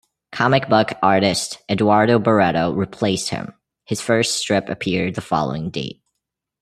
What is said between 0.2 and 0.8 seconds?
Comic